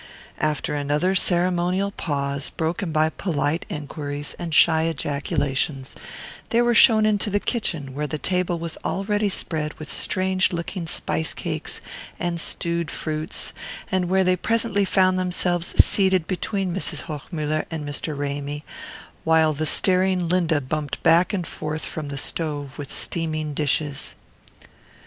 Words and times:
After 0.39 0.73
another 0.73 1.13
ceremonial 1.13 1.91
pause, 1.91 2.49
broken 2.49 2.91
by 2.91 3.09
polite 3.11 3.67
enquiries 3.69 4.35
and 4.39 4.51
shy 4.51 4.85
ejaculations, 4.89 5.93
they 6.49 6.59
were 6.63 6.73
shown 6.73 7.05
into 7.05 7.29
the 7.29 7.39
kitchen, 7.39 7.93
where 7.93 8.07
the 8.07 8.17
table 8.17 8.57
was 8.57 8.79
already 8.83 9.29
spread 9.29 9.75
with 9.75 9.93
strange 9.93 10.51
looking 10.51 10.87
spice 10.87 11.35
cakes 11.35 11.81
and 12.19 12.41
stewed 12.41 12.89
fruits, 12.89 13.53
and 13.91 14.09
where 14.09 14.23
they 14.23 14.35
presently 14.35 14.85
found 14.85 15.19
themselves 15.19 15.67
seated 15.85 16.25
between 16.25 16.73
Mrs. 16.73 17.01
Hochmuller 17.01 17.67
and 17.69 17.87
Mr. 17.87 18.17
Ramy, 18.17 18.65
while 19.23 19.53
the 19.53 19.67
staring 19.67 20.27
Linda 20.27 20.59
bumped 20.61 21.03
back 21.03 21.31
and 21.31 21.45
forth 21.45 21.85
from 21.85 22.07
the 22.07 22.17
stove 22.17 22.79
with 22.79 22.91
steaming 22.91 23.53
dishes. 23.53 24.15